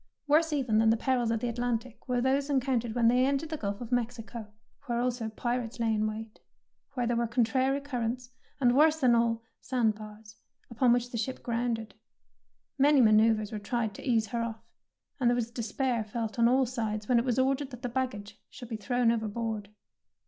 Worse 0.25 0.51
even 0.51 0.79
than 0.79 0.89
the 0.89 0.97
perils 0.97 1.29
of 1.29 1.41
the 1.41 1.47
Atlantic 1.47 2.07
were 2.09 2.21
those 2.21 2.49
en 2.49 2.59
countered 2.59 2.95
when 2.95 3.07
they 3.07 3.23
entered 3.23 3.49
the 3.49 3.55
Gulf 3.57 3.81
of 3.81 3.91
Mexico, 3.91 4.47
where 4.87 4.99
also 4.99 5.29
pirates 5.29 5.79
lay 5.79 5.93
in 5.93 6.07
153 6.07 6.19
DEEDS 6.23 6.39
OF 6.67 6.73
DARING 6.73 6.87
wait, 6.95 6.95
where 6.95 7.05
there 7.05 7.15
were 7.15 7.27
contrary 7.27 7.79
cur 7.81 7.99
rents, 7.99 8.31
and 8.59 8.75
worse 8.75 8.99
than 8.99 9.13
all, 9.13 9.43
sandbars, 9.61 10.37
upon 10.71 10.91
which 10.91 11.11
the 11.11 11.19
ship 11.19 11.43
grounded. 11.43 11.93
Many 12.79 12.99
manoeuvres 12.99 13.51
were 13.51 13.59
tried 13.59 13.93
to 13.93 14.03
ease 14.09 14.25
her 14.29 14.41
off, 14.41 14.65
and 15.19 15.29
there 15.29 15.35
was 15.35 15.51
despair 15.51 16.03
felt 16.03 16.39
on 16.39 16.47
all 16.47 16.65
sides 16.65 17.07
when 17.07 17.19
it 17.19 17.23
was 17.25 17.37
ordered 17.37 17.69
that 17.69 17.83
the 17.83 17.87
baggage 17.87 18.41
should 18.49 18.69
be 18.69 18.77
thrown 18.77 19.11
overboard. 19.11 19.69